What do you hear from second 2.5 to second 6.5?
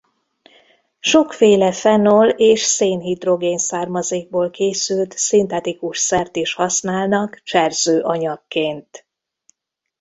szénhidrogén származékból készült szintetikus szert